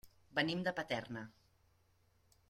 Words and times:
Venim 0.37 0.63
de 0.67 0.73
Paterna. 0.79 1.21